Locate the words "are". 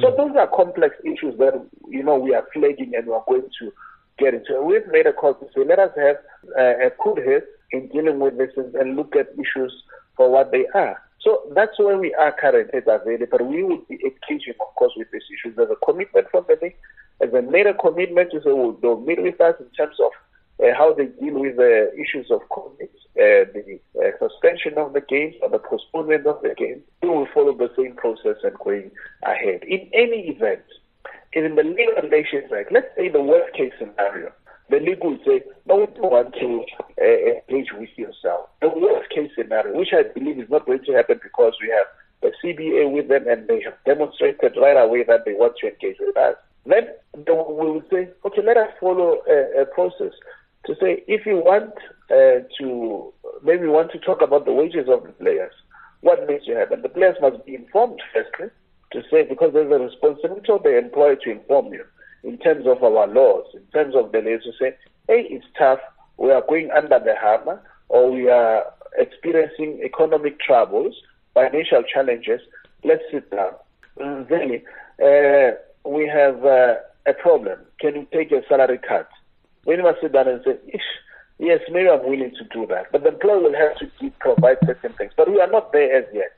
0.36-0.48, 2.34-2.46, 3.12-3.24, 10.74-11.00, 12.14-12.32, 66.30-66.42, 68.28-68.64, 85.40-85.50